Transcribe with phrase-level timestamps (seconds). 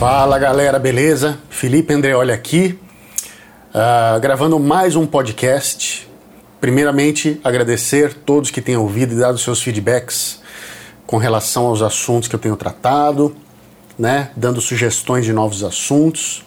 [0.00, 1.38] Fala galera, beleza?
[1.50, 2.78] Felipe Andreoli aqui,
[3.68, 6.08] uh, gravando mais um podcast.
[6.58, 10.40] Primeiramente, agradecer todos que têm ouvido e dado seus feedbacks
[11.06, 13.36] com relação aos assuntos que eu tenho tratado,
[13.98, 14.30] né?
[14.34, 16.46] Dando sugestões de novos assuntos.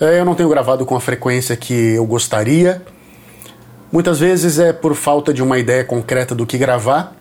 [0.00, 2.80] Eh, eu não tenho gravado com a frequência que eu gostaria.
[3.92, 7.14] Muitas vezes é por falta de uma ideia concreta do que gravar,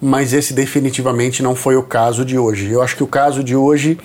[0.00, 2.70] mas esse definitivamente não foi o caso de hoje.
[2.70, 3.98] Eu acho que o caso de hoje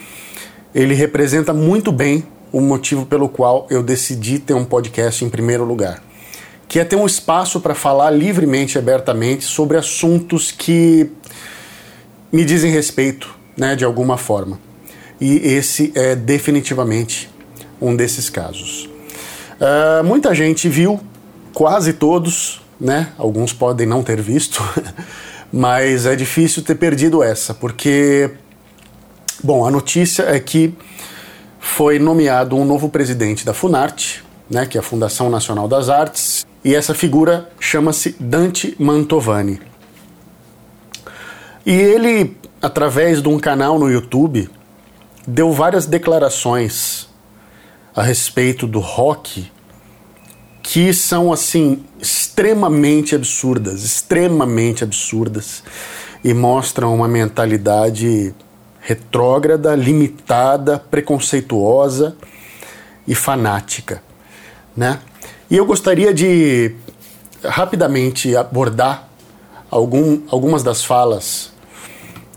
[0.78, 5.64] ele representa muito bem o motivo pelo qual eu decidi ter um podcast em primeiro
[5.64, 6.04] lugar,
[6.68, 11.10] que é ter um espaço para falar livremente, abertamente sobre assuntos que
[12.32, 14.60] me dizem respeito, né, de alguma forma.
[15.20, 17.28] E esse é definitivamente
[17.82, 18.88] um desses casos.
[19.60, 21.00] Uh, muita gente viu,
[21.56, 23.14] quase todos, né?
[23.18, 24.62] Alguns podem não ter visto,
[25.52, 28.30] mas é difícil ter perdido essa, porque
[29.44, 30.74] Bom, a notícia é que
[31.60, 36.46] foi nomeado um novo presidente da Funarte, né, que é a Fundação Nacional das Artes,
[36.64, 39.62] e essa figura chama-se Dante Mantovani.
[41.66, 44.50] E ele, através de um canal no YouTube,
[45.28, 47.08] deu várias declarações
[47.96, 49.52] a respeito do rock
[50.64, 55.64] que são assim extremamente absurdas, extremamente absurdas
[56.24, 58.34] e mostram uma mentalidade
[58.88, 62.16] retrógrada, limitada, preconceituosa
[63.06, 64.02] e fanática,
[64.78, 65.02] né?
[65.52, 66.74] E eu gostaria de
[67.44, 69.10] rapidamente abordar
[69.70, 71.52] algum, algumas das falas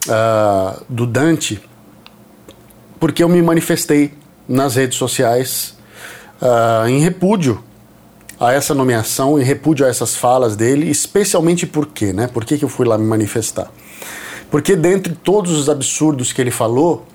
[0.09, 1.63] uh, do Dante,
[2.99, 4.13] porque eu me manifestei
[4.49, 5.77] nas redes sociais
[6.43, 7.63] uh, em repúdio
[8.41, 12.27] a essa nomeação, em repúdio a essas falas dele, especialmente por quê, né?
[12.27, 13.71] Por que, que eu fui lá me manifestar?
[14.51, 17.07] Porque dentre todos os absurdos que ele falou,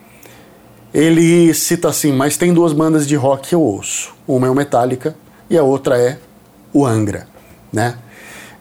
[0.94, 4.14] ele cita assim: mas tem duas bandas de rock que eu ouço.
[4.25, 5.16] Uma é o Metallica
[5.50, 6.18] e a outra é
[6.72, 7.28] o Angra,
[7.72, 7.97] né?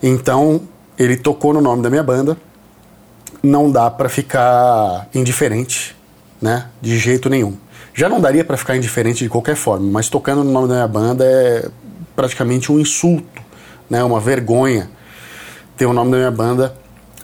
[0.03, 0.62] Então
[0.99, 2.37] ele tocou no nome da minha banda.
[3.43, 5.95] Não dá para ficar indiferente,
[6.41, 6.67] né?
[6.81, 7.56] De jeito nenhum.
[7.93, 10.89] Já não daria para ficar indiferente de qualquer forma, mas tocando no nome da minha
[10.89, 11.69] banda é
[12.17, 13.43] praticamente um insulto,
[13.89, 14.03] né?
[14.03, 14.91] Uma vergonha
[15.77, 16.75] ter o nome da minha banda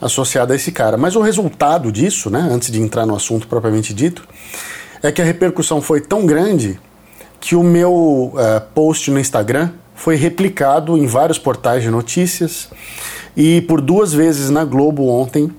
[0.01, 0.97] associada a esse cara.
[0.97, 4.27] Mas o resultado disso, né, antes de entrar no assunto propriamente dito,
[5.03, 6.79] é que a repercussão foi tão grande
[7.41, 12.69] que o meu uh, post no Instagram foi replicado em vários portais de notícias
[13.37, 15.51] e por duas vezes na Globo ontem,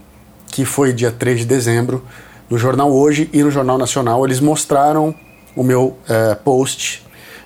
[0.48, 2.04] que foi dia 3 de dezembro,
[2.50, 5.16] no Jornal Hoje e no Jornal Nacional, eles mostraram
[5.56, 7.04] o meu uh, post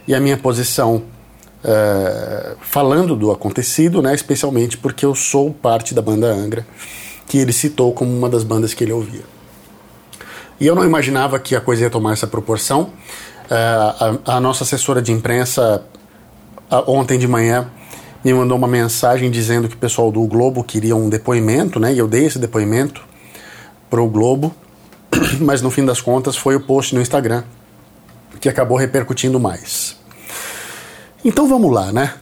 [0.08, 1.04] e a minha posição
[1.66, 6.66] uh, falando do acontecido, né, especialmente porque eu sou parte da banda Angra,
[7.28, 9.24] que ele citou como uma das bandas que ele ouvia.
[10.60, 12.94] E eu não imaginava que a coisa ia tomar essa proporção.
[13.50, 15.84] Uh, a, a, nossa assessora de imprensa,
[16.88, 17.70] ontem de manhã,
[18.24, 21.98] me mandou uma mensagem dizendo que o pessoal do Globo queria um depoimento, né, e
[21.98, 23.02] eu dei esse depoimento
[23.90, 24.54] para o Globo,
[25.42, 27.44] mas no fim das contas foi o post no Instagram
[28.40, 29.98] que acabou repercutindo mais.
[31.28, 32.14] Então vamos lá, né?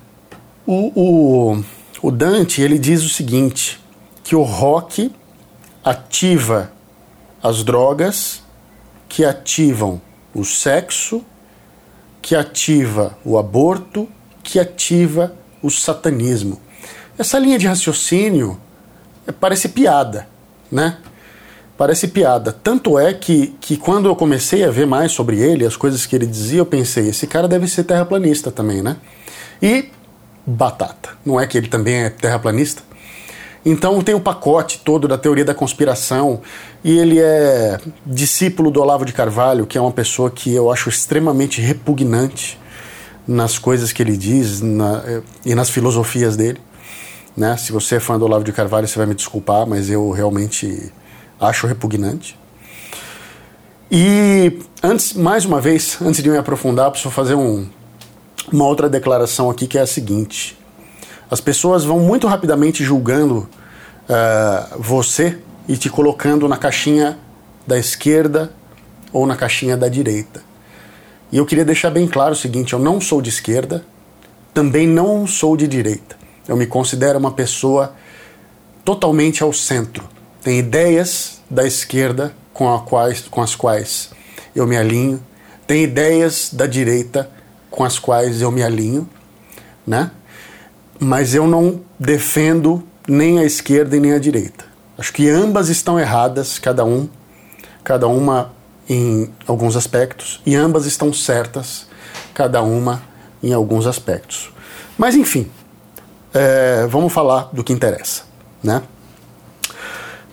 [0.65, 1.63] O, o,
[2.01, 3.77] o Dante ele diz o seguinte:
[4.23, 5.11] que o rock
[5.83, 6.71] ativa
[7.41, 8.41] as drogas,
[9.09, 10.01] que ativam
[10.33, 11.21] o sexo,
[12.21, 14.07] que ativa o aborto,
[14.41, 16.61] que ativa o satanismo.
[17.17, 18.57] Essa linha de raciocínio
[19.27, 20.29] é, parece piada,
[20.71, 20.97] né?
[21.77, 22.51] Parece piada.
[22.51, 26.15] Tanto é que, que quando eu comecei a ver mais sobre ele, as coisas que
[26.15, 28.97] ele dizia, eu pensei, esse cara deve ser terraplanista também, né?
[29.61, 29.89] E
[30.45, 31.09] batata.
[31.25, 32.83] Não é que ele também é terraplanista?
[33.65, 36.41] Então tem o pacote todo da teoria da conspiração
[36.83, 40.89] e ele é discípulo do Olavo de Carvalho, que é uma pessoa que eu acho
[40.89, 42.59] extremamente repugnante
[43.25, 45.01] nas coisas que ele diz na,
[45.45, 46.59] e nas filosofias dele.
[47.37, 47.55] Né?
[47.55, 50.91] Se você é fã do Olavo de Carvalho, você vai me desculpar, mas eu realmente
[51.43, 52.37] acho repugnante.
[53.91, 57.67] E antes, mais uma vez, antes de me aprofundar, preciso fazer um,
[58.51, 60.57] uma outra declaração aqui que é a seguinte:
[61.29, 63.47] as pessoas vão muito rapidamente julgando
[64.09, 65.37] uh, você
[65.67, 67.19] e te colocando na caixinha
[67.67, 68.51] da esquerda
[69.11, 70.41] ou na caixinha da direita.
[71.31, 73.85] E eu queria deixar bem claro o seguinte: eu não sou de esquerda,
[74.53, 76.15] também não sou de direita.
[76.47, 77.93] Eu me considero uma pessoa
[78.83, 80.12] totalmente ao centro.
[80.43, 84.09] Tem ideias da esquerda com, quais, com as quais
[84.55, 85.23] eu me alinho,
[85.65, 87.29] tem ideias da direita
[87.71, 89.09] com as quais eu me alinho,
[89.87, 90.11] né?
[90.99, 94.65] Mas eu não defendo nem a esquerda e nem a direita.
[94.97, 97.09] Acho que ambas estão erradas, cada um,
[97.83, 98.51] cada uma
[98.87, 101.87] em alguns aspectos e ambas estão certas,
[102.33, 103.01] cada uma
[103.41, 104.51] em alguns aspectos.
[104.97, 105.49] Mas enfim,
[106.33, 108.23] é, vamos falar do que interessa,
[108.61, 108.83] né?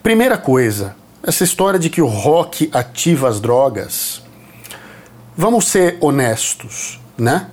[0.03, 4.23] Primeira coisa, essa história de que o rock ativa as drogas.
[5.37, 7.51] Vamos ser honestos, né?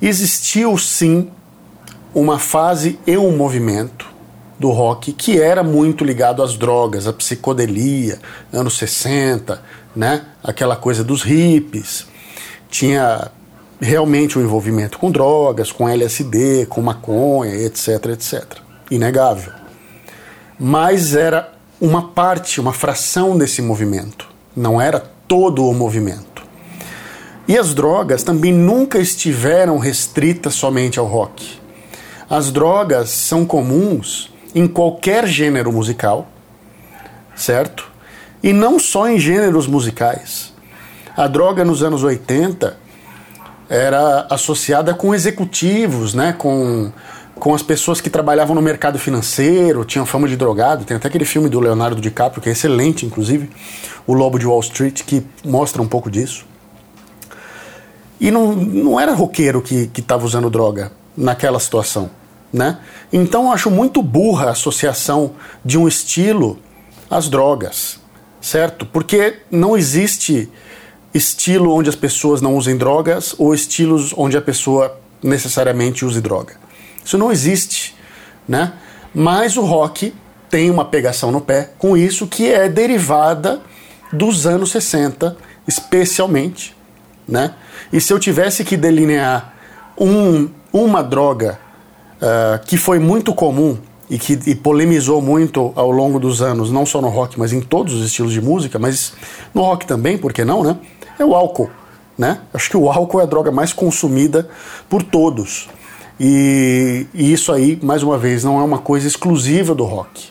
[0.00, 1.30] Existiu sim
[2.14, 4.06] uma fase e um movimento
[4.58, 8.18] do rock que era muito ligado às drogas, à psicodelia,
[8.50, 9.60] anos 60,
[9.94, 10.24] né?
[10.42, 12.06] Aquela coisa dos hippies.
[12.70, 13.30] Tinha
[13.78, 18.42] realmente um envolvimento com drogas, com LSD, com maconha, etc, etc.
[18.90, 19.52] Inegável.
[20.58, 21.53] Mas era
[21.84, 24.26] uma parte, uma fração desse movimento,
[24.56, 24.98] não era
[25.28, 26.42] todo o movimento.
[27.46, 31.60] E as drogas também nunca estiveram restritas somente ao rock.
[32.28, 36.26] As drogas são comuns em qualquer gênero musical,
[37.36, 37.92] certo?
[38.42, 40.54] E não só em gêneros musicais.
[41.14, 42.78] A droga nos anos 80
[43.68, 46.90] era associada com executivos, né, com,
[47.38, 50.84] com as pessoas que trabalhavam no mercado financeiro, tinham fama de drogado.
[50.84, 53.50] Tem até aquele filme do Leonardo DiCaprio, que é excelente, inclusive,
[54.06, 56.46] O Lobo de Wall Street, que mostra um pouco disso.
[58.20, 62.10] E não, não era roqueiro que estava usando droga naquela situação.
[62.52, 62.78] Né?
[63.12, 65.32] Então eu acho muito burra a associação
[65.64, 66.56] de um estilo
[67.10, 67.98] às drogas,
[68.40, 68.86] certo?
[68.86, 70.48] Porque não existe
[71.12, 76.63] estilo onde as pessoas não usem drogas ou estilos onde a pessoa necessariamente use droga.
[77.04, 77.94] Isso não existe,
[78.48, 78.72] né?
[79.14, 80.14] Mas o rock
[80.48, 83.60] tem uma pegação no pé com isso que é derivada
[84.12, 85.36] dos anos 60,
[85.66, 86.76] especialmente,
[87.26, 87.54] né?
[87.92, 89.54] E se eu tivesse que delinear
[89.98, 91.58] um, uma droga
[92.16, 93.78] uh, que foi muito comum
[94.08, 97.60] e que e polemizou muito ao longo dos anos, não só no rock, mas em
[97.60, 99.12] todos os estilos de música, mas
[99.54, 100.76] no rock também, por que não, né?
[101.18, 101.70] é o álcool.
[102.16, 102.38] Né?
[102.52, 104.48] Acho que o álcool é a droga mais consumida
[104.88, 105.68] por todos.
[106.18, 110.30] E, e, isso aí, mais uma vez, não é uma coisa exclusiva do rock.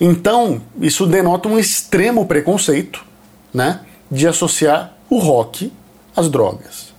[0.00, 3.04] Então, isso denota um extremo preconceito
[3.52, 5.72] né, de associar o rock
[6.14, 6.92] às drogas.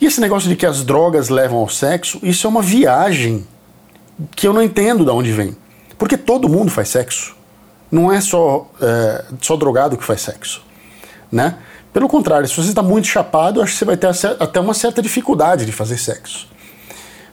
[0.00, 3.46] E esse negócio de que as drogas levam ao sexo, isso é uma viagem
[4.34, 5.56] que eu não entendo de onde vem.
[5.98, 7.36] Porque todo mundo faz sexo.
[7.90, 10.62] Não é só, é, só drogado que faz sexo
[11.30, 11.56] né?
[11.92, 14.08] Pelo contrário, se você está muito chapado, acho que você vai ter
[14.38, 16.48] até uma certa dificuldade de fazer sexo.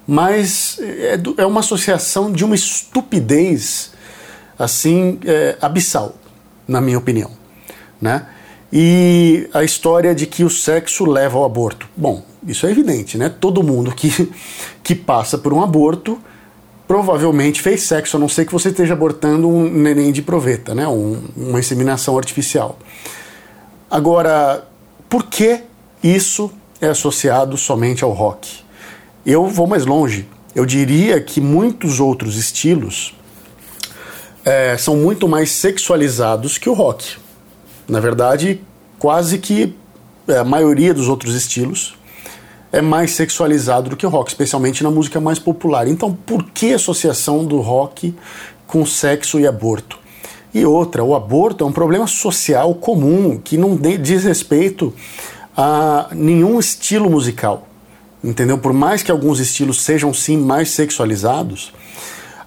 [0.08, 3.92] Mas é, é uma associação de uma estupidez
[4.58, 6.16] assim é, abissal,
[6.68, 7.32] na minha opinião,
[8.02, 8.26] né?
[8.72, 11.88] E a história de que o sexo leva ao aborto.
[11.96, 13.30] Bom, isso é evidente, né?
[13.30, 14.32] Todo mundo que,
[14.84, 16.20] que passa por um aborto
[16.88, 20.88] provavelmente fez sexo, a não ser que você esteja abortando um neném de proveta, né?
[20.88, 22.80] Um, uma inseminação artificial.
[23.90, 24.66] Agora,
[25.08, 25.62] por que
[26.04, 26.52] isso
[26.82, 28.60] é associado somente ao rock?
[29.26, 30.28] Eu vou mais longe.
[30.54, 33.16] Eu diria que muitos outros estilos
[34.44, 37.16] é, são muito mais sexualizados que o rock.
[37.88, 38.62] Na verdade,
[39.00, 39.74] quase que
[40.28, 41.96] é, a maioria dos outros estilos
[42.74, 45.88] é mais sexualizado do que o rock, especialmente na música mais popular.
[45.88, 48.14] Então, por que associação do rock
[48.68, 49.98] com sexo e aborto?
[50.58, 54.92] E outra, o aborto é um problema social comum que não diz respeito
[55.56, 57.68] a nenhum estilo musical.
[58.24, 58.58] Entendeu?
[58.58, 61.72] Por mais que alguns estilos sejam sim mais sexualizados,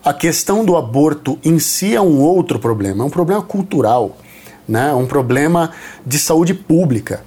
[0.05, 4.17] a questão do aborto em si é um outro problema, é um problema cultural,
[4.69, 4.89] né?
[4.91, 5.71] É um problema
[6.05, 7.23] de saúde pública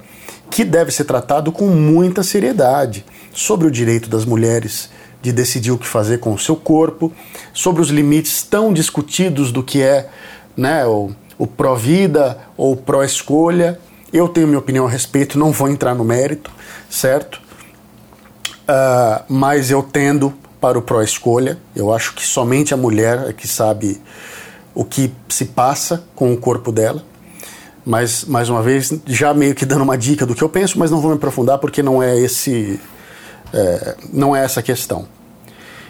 [0.50, 4.90] que deve ser tratado com muita seriedade sobre o direito das mulheres
[5.22, 7.10] de decidir o que fazer com o seu corpo,
[7.54, 10.10] sobre os limites tão discutidos do que é
[10.56, 13.78] né, o, o pró-vida ou pró-escolha.
[14.12, 16.50] Eu tenho minha opinião a respeito, não vou entrar no mérito,
[16.88, 17.40] certo?
[18.62, 21.58] Uh, mas eu tendo para o pró-escolha.
[21.74, 24.00] Eu acho que somente a mulher é que sabe
[24.74, 27.02] o que se passa com o corpo dela.
[27.84, 30.90] Mas, mais uma vez, já meio que dando uma dica do que eu penso, mas
[30.90, 32.80] não vou me aprofundar porque não é esse.
[33.52, 35.06] É, não é essa questão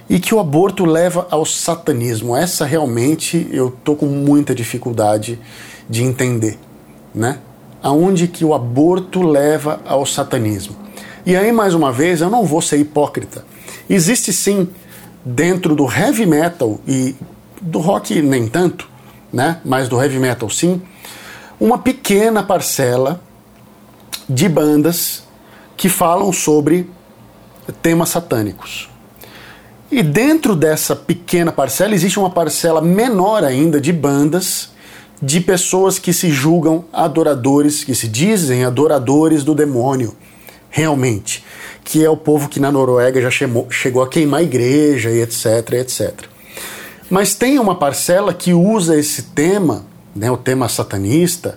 [0.09, 2.37] e que o aborto leva ao satanismo.
[2.37, 5.39] Essa realmente eu tô com muita dificuldade
[5.89, 6.59] de entender,
[7.15, 7.39] né?
[7.83, 10.77] Aonde que o aborto leva ao satanismo?
[11.27, 13.45] E aí mais uma vez eu não vou ser hipócrita.
[13.89, 14.69] Existe sim
[15.25, 17.15] dentro do heavy metal e
[17.61, 18.89] do rock nem tanto,
[19.33, 19.61] né?
[19.65, 20.83] Mas do heavy metal sim,
[21.59, 23.21] uma pequena parcela
[24.29, 25.25] de bandas
[25.77, 26.91] que falam sobre
[27.83, 28.94] temas satânicos.
[29.97, 34.71] E dentro dessa pequena parcela existe uma parcela menor ainda de bandas
[35.23, 40.13] de pessoas que se julgam adoradores, que se dizem adoradores do demônio,
[40.69, 41.45] realmente,
[41.85, 45.23] que é o povo que na Noruega já chegou, chegou a queimar a igreja e
[45.23, 46.13] etc, etc.
[47.09, 51.57] Mas tem uma parcela que usa esse tema, né, o tema satanista,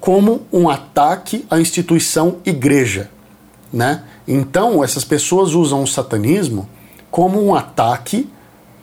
[0.00, 3.10] como um ataque à instituição igreja,
[3.70, 4.02] né?
[4.26, 6.66] Então, essas pessoas usam o satanismo
[7.16, 8.28] como um ataque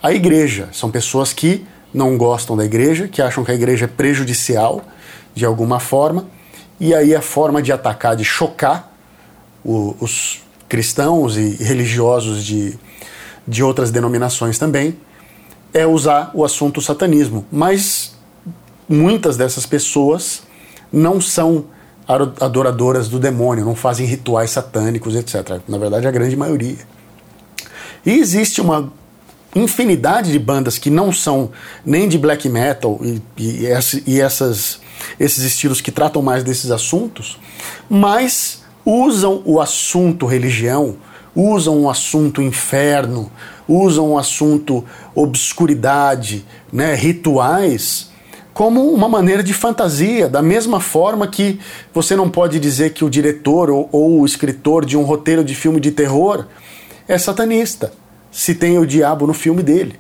[0.02, 0.68] à igreja.
[0.72, 1.64] São pessoas que
[1.94, 4.82] não gostam da igreja, que acham que a igreja é prejudicial
[5.36, 6.26] de alguma forma,
[6.80, 8.92] e aí a forma de atacar, de chocar
[9.64, 12.76] o, os cristãos e religiosos de,
[13.48, 14.98] de outras denominações também,
[15.72, 17.46] é usar o assunto satanismo.
[17.52, 18.16] Mas
[18.90, 20.42] muitas dessas pessoas
[20.92, 21.66] não são
[22.42, 25.60] adoradoras do demônio, não fazem rituais satânicos, etc.
[25.68, 27.03] Na verdade, a grande maioria.
[28.06, 28.92] E existe uma
[29.56, 31.52] infinidade de bandas que não são
[31.86, 33.68] nem de black metal e, e,
[34.08, 34.80] e essas,
[35.20, 37.40] esses estilos que tratam mais desses assuntos,
[37.90, 40.96] mas usam o assunto religião,
[41.36, 43.32] usam o assunto inferno,
[43.68, 44.84] usam o assunto
[45.16, 48.12] obscuridade, né, rituais,
[48.54, 51.60] como uma maneira de fantasia, da mesma forma que
[51.92, 55.56] você não pode dizer que o diretor ou, ou o escritor de um roteiro de
[55.56, 56.46] filme de terror
[57.14, 57.94] é satanista
[58.32, 60.00] se tem o diabo no filme dele.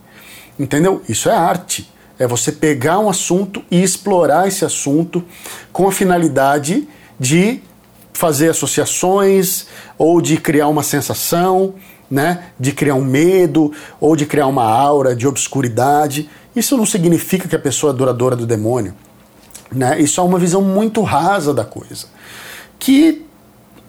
[0.60, 1.02] Entendeu?
[1.08, 1.92] Isso é arte.
[2.18, 5.24] É você pegar um assunto e explorar esse assunto
[5.72, 6.88] com a finalidade
[7.20, 7.62] de
[8.14, 9.68] fazer associações
[9.98, 11.76] ou de criar uma sensação,
[12.10, 12.46] né?
[12.60, 16.30] De criar um medo ou de criar uma aura de obscuridade.
[16.56, 18.94] Isso não significa que a pessoa é adoradora do demônio,
[19.72, 20.00] né?
[20.00, 22.06] Isso é uma visão muito rasa da coisa,
[22.78, 23.26] que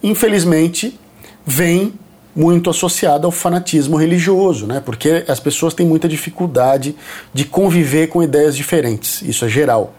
[0.02, 0.99] infelizmente
[1.45, 1.93] vem
[2.35, 4.83] muito associada ao fanatismo religioso, né?
[4.85, 6.97] Porque as pessoas têm muita dificuldade
[7.33, 9.95] de conviver com ideias diferentes, isso é geral.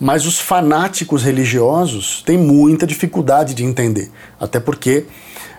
[0.00, 5.06] Mas os fanáticos religiosos têm muita dificuldade de entender, até porque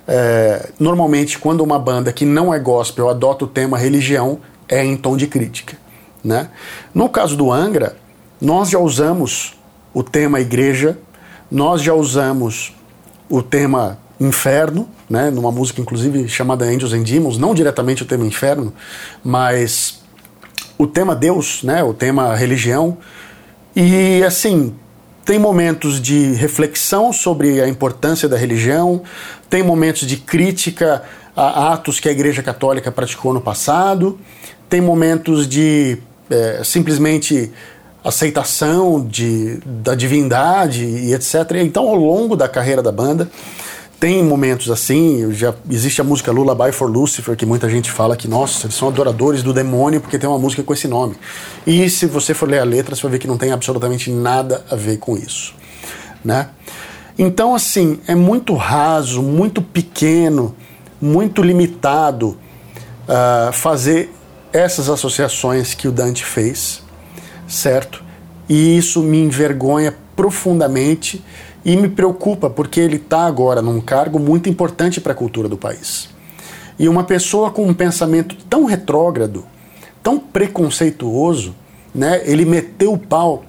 [0.06, 4.98] é, normalmente quando uma banda que não é gospel adota o tema religião é em
[4.98, 5.78] tom de crítica,
[6.22, 6.50] né?
[6.94, 7.96] No caso do Angra,
[8.42, 9.54] nós já usamos
[9.94, 10.98] o tema igreja,
[11.50, 12.76] nós já usamos
[13.30, 18.26] o tema inferno, né, numa música inclusive chamada Angels and Demons, não diretamente o tema
[18.26, 18.74] inferno,
[19.24, 20.02] mas
[20.78, 22.98] o tema Deus, né, o tema religião.
[23.76, 24.76] E assim,
[25.26, 29.02] tem momentos de reflexão sobre a importância da religião,
[29.50, 31.04] tem momentos de crítica
[31.36, 34.20] a atos que a Igreja Católica praticou no passado,
[34.70, 35.98] tem momentos de
[36.30, 37.52] é, simplesmente
[38.04, 41.36] aceitação de, da divindade e etc.
[41.64, 43.30] Então, ao longo da carreira da banda,
[44.04, 48.28] tem momentos assim, já existe a música Lullaby for Lucifer, que muita gente fala que,
[48.28, 51.16] nossa, eles são adoradores do demônio porque tem uma música com esse nome.
[51.66, 54.62] E se você for ler a letra, você vai ver que não tem absolutamente nada
[54.70, 55.56] a ver com isso.
[56.22, 56.50] Né?
[57.18, 60.54] Então, assim, é muito raso, muito pequeno,
[61.02, 62.38] muito limitado
[63.08, 64.14] uh, fazer
[64.52, 66.84] essas associações que o Dante fez,
[67.48, 68.04] certo?
[68.50, 71.24] E isso me envergonha profundamente
[71.66, 75.58] e me preocupa porque ele está agora num cargo muito importante para a cultura do
[75.58, 76.10] país.
[76.78, 79.46] E uma pessoa com um pensamento tão retrógrado,
[80.02, 81.56] tão preconceituoso,
[81.94, 83.46] né, ele meteu o pau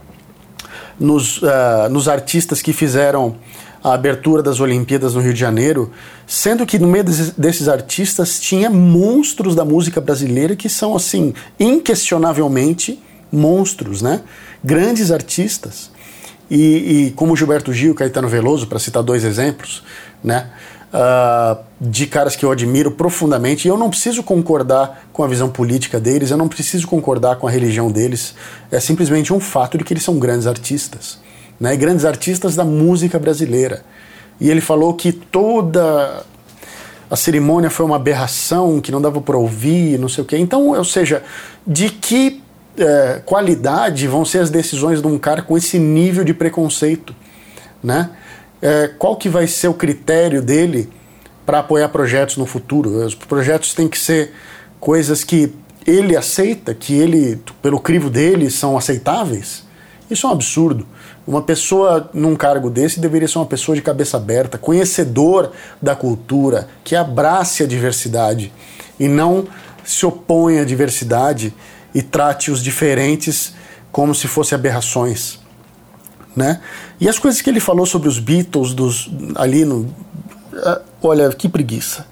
[1.00, 3.36] nos, uh, nos artistas que fizeram
[3.82, 5.90] a abertura das Olimpíadas no Rio de Janeiro,
[6.26, 12.98] sendo que no meio desses artistas tinha monstros da música brasileira que são, assim, inquestionavelmente
[13.30, 14.22] monstros, né?
[14.62, 15.90] Grandes artistas.
[16.54, 19.82] E, e como Gilberto Gil, Caetano Veloso, para citar dois exemplos,
[20.22, 20.50] né?
[20.92, 25.48] Uh, de caras que eu admiro profundamente, e eu não preciso concordar com a visão
[25.48, 28.36] política deles, eu não preciso concordar com a religião deles,
[28.70, 31.18] é simplesmente um fato de que eles são grandes artistas,
[31.58, 31.74] né?
[31.74, 33.84] grandes artistas da música brasileira.
[34.40, 36.24] E ele falou que toda
[37.10, 40.38] a cerimônia foi uma aberração, que não dava para ouvir, não sei o quê.
[40.38, 41.24] Então, ou seja,
[41.66, 42.43] de que
[42.76, 47.14] é, qualidade vão ser as decisões de um cara com esse nível de preconceito,
[47.82, 48.10] né?
[48.60, 50.90] É, qual que vai ser o critério dele
[51.44, 53.04] para apoiar projetos no futuro?
[53.04, 54.32] Os projetos têm que ser
[54.80, 55.52] coisas que
[55.86, 59.64] ele aceita, que ele, pelo crivo dele, são aceitáveis.
[60.10, 60.86] Isso é um absurdo.
[61.26, 66.68] Uma pessoa num cargo desse deveria ser uma pessoa de cabeça aberta, conhecedor da cultura,
[66.82, 68.52] que abrace a diversidade
[68.98, 69.46] e não
[69.84, 71.54] se opõe à diversidade
[71.94, 73.54] e trate os diferentes
[73.92, 75.38] como se fossem aberrações.
[76.34, 76.60] Né?
[77.00, 79.88] E as coisas que ele falou sobre os Beatles dos, ali no.
[80.52, 82.06] Ah, olha, que preguiça.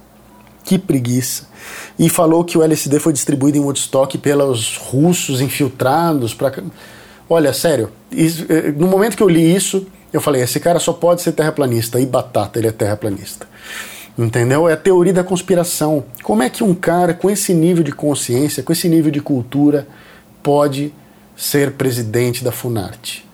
[0.64, 1.48] Que preguiça.
[1.98, 6.34] E falou que o LSD foi distribuído em Woodstock pelos russos infiltrados.
[6.34, 6.52] Pra...
[7.28, 10.92] Olha, sério, isso, eh, no momento que eu li isso, eu falei: esse cara só
[10.92, 12.00] pode ser terraplanista.
[12.00, 13.48] E batata, ele é terraplanista.
[14.16, 14.68] Entendeu?
[14.68, 16.04] É a teoria da conspiração.
[16.22, 19.86] Como é que um cara com esse nível de consciência, com esse nível de cultura,
[20.42, 20.92] pode
[21.36, 23.26] ser presidente da Funarte?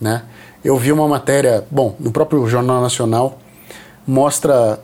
[0.00, 0.22] Né?
[0.64, 3.38] Eu vi uma matéria, bom, no próprio Jornal Nacional,
[4.06, 4.80] mostra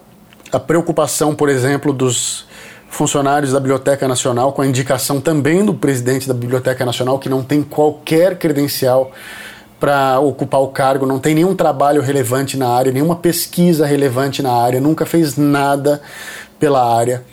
[0.53, 2.47] a preocupação, por exemplo, dos
[2.91, 7.43] funcionários da Biblioteca Nacional com a indicação também do presidente da Biblioteca Nacional, que não
[7.43, 9.13] tem qualquer credencial
[9.81, 14.53] para ocupar o cargo, não tem nenhum trabalho relevante na área, nenhuma pesquisa relevante na
[14.53, 16.03] área, nunca fez nada
[16.59, 17.25] pela área.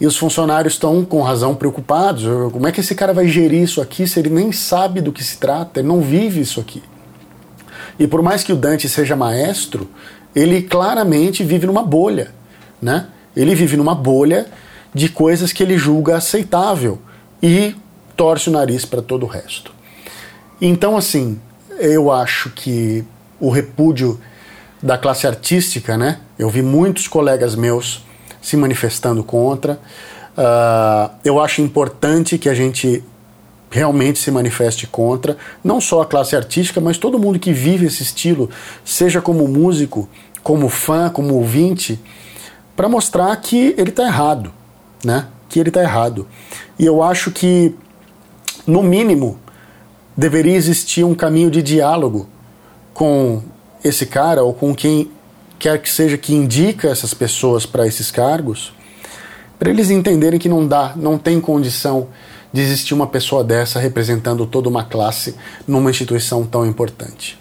[0.00, 2.22] E os funcionários estão, com razão, preocupados.
[2.52, 5.24] Como é que esse cara vai gerir isso aqui se ele nem sabe do que
[5.24, 6.80] se trata, ele não vive isso aqui?
[7.98, 9.90] E por mais que o Dante seja maestro,
[10.36, 12.32] ele claramente vive numa bolha,
[12.80, 13.08] né?
[13.34, 14.46] Ele vive numa bolha
[14.94, 17.00] de coisas que ele julga aceitável
[17.42, 17.74] e
[18.16, 19.72] torce o nariz para todo o resto.
[20.60, 21.40] Então, assim,
[21.78, 23.04] eu acho que
[23.40, 24.20] o repúdio
[24.82, 26.20] da classe artística, né?
[26.38, 28.04] Eu vi muitos colegas meus
[28.40, 29.80] se manifestando contra.
[30.36, 33.02] Uh, eu acho importante que a gente
[33.70, 38.02] realmente se manifeste contra, não só a classe artística, mas todo mundo que vive esse
[38.02, 38.48] estilo,
[38.84, 40.08] seja como músico,
[40.42, 42.00] como fã, como ouvinte,
[42.74, 44.52] para mostrar que ele está errado,
[45.04, 45.26] né?
[45.48, 46.26] Que ele está errado.
[46.78, 47.74] E eu acho que,
[48.66, 49.38] no mínimo,
[50.18, 52.28] deveria existir um caminho de diálogo
[52.92, 53.40] com
[53.84, 55.12] esse cara ou com quem
[55.60, 58.72] quer que seja que indica essas pessoas para esses cargos,
[59.60, 62.08] para eles entenderem que não dá, não tem condição
[62.52, 65.36] de existir uma pessoa dessa representando toda uma classe
[65.68, 67.38] numa instituição tão importante,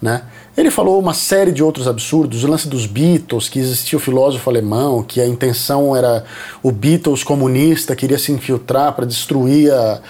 [0.00, 0.22] né?
[0.54, 4.50] Ele falou uma série de outros absurdos, o lance dos Beatles, que existia o filósofo
[4.50, 6.24] alemão, que a intenção era
[6.64, 10.00] o Beatles comunista, queria se infiltrar para destruir a,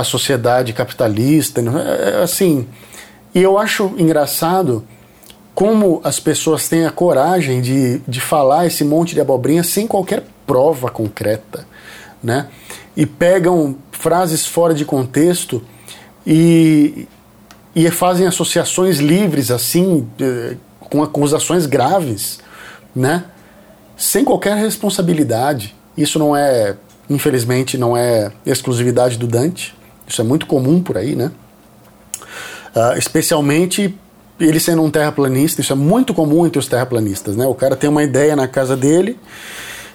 [0.00, 1.72] a sociedade capitalista, né?
[1.84, 2.66] é, é, assim.
[3.34, 4.84] E eu acho engraçado
[5.54, 10.22] como as pessoas têm a coragem de, de falar esse monte de abobrinha sem qualquer
[10.46, 11.66] prova concreta,
[12.22, 12.48] né?
[12.96, 15.62] E pegam frases fora de contexto
[16.26, 17.08] e,
[17.74, 22.38] e fazem associações livres, assim, eh, com acusações graves,
[22.94, 23.24] né?
[23.96, 25.74] Sem qualquer responsabilidade.
[25.96, 26.76] Isso não é,
[27.08, 29.74] infelizmente, não é exclusividade do Dante.
[30.06, 31.30] Isso é muito comum por aí, né?
[32.74, 33.94] Uh, especialmente
[34.38, 37.46] ele sendo um terraplanista, isso é muito comum entre os terraplanistas, né?
[37.46, 39.18] O cara tem uma ideia na casa dele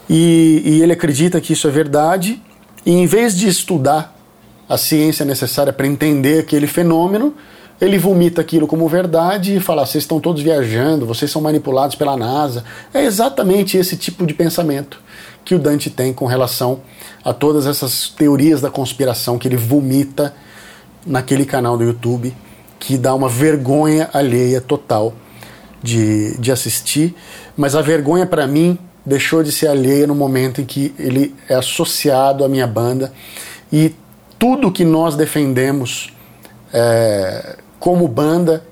[0.10, 2.42] e, e ele acredita que isso é verdade
[2.86, 4.16] e em vez de estudar
[4.68, 7.36] a ciência necessária para entender aquele fenômeno,
[7.80, 12.16] ele vomita aquilo como verdade e fala: vocês estão todos viajando, vocês são manipulados pela
[12.18, 12.64] NASA.
[12.94, 15.00] É exatamente esse tipo de pensamento
[15.44, 16.82] que o Dante tem com relação
[17.24, 20.34] a todas essas teorias da conspiração que ele vomita
[21.06, 22.36] naquele canal do YouTube,
[22.80, 25.14] que dá uma vergonha alheia total
[25.82, 27.16] de, de assistir.
[27.56, 31.56] Mas a vergonha, para mim, deixou de ser alheia no momento em que ele é
[31.56, 33.12] associado à minha banda
[33.72, 33.96] e
[34.38, 36.14] tudo que nós defendemos.
[36.74, 38.64] É, como banda,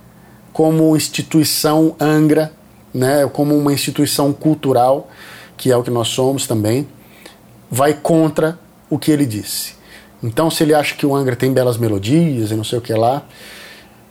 [0.53, 2.51] como instituição Angra,
[2.93, 5.09] né, como uma instituição cultural,
[5.59, 6.87] que é o que nós somos também,
[7.69, 8.57] vai contra
[8.89, 9.73] o que ele disse.
[10.23, 12.93] Então, se ele acha que o Angra tem belas melodias e não sei o que
[12.93, 13.23] lá,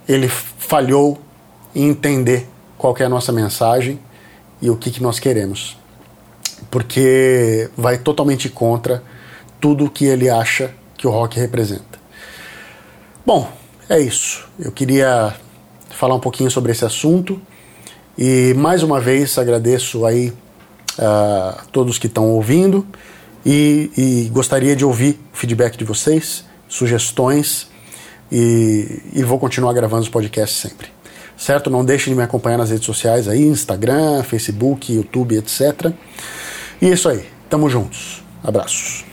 [0.06, 1.18] ele falhou
[1.74, 3.98] em entender qual é a nossa mensagem
[4.60, 5.78] e o que, que nós queremos.
[6.70, 9.02] Porque vai totalmente contra
[9.58, 11.98] tudo o que ele acha que o rock representa.
[13.24, 13.50] Bom,
[13.88, 14.46] é isso.
[14.58, 15.34] Eu queria
[15.88, 17.40] falar um pouquinho sobre esse assunto
[18.18, 20.32] e mais uma vez agradeço aí
[21.72, 22.86] todos que estão ouvindo
[23.44, 27.68] e, e, gostaria de ouvir o feedback de vocês, sugestões
[28.30, 30.88] e, e vou continuar gravando os podcasts sempre.
[31.36, 31.70] Certo?
[31.70, 35.92] Não deixem de me acompanhar nas redes sociais aí, Instagram, Facebook, YouTube, etc.
[36.82, 37.24] E é isso aí.
[37.48, 38.22] Tamo juntos.
[38.42, 39.07] Abraços.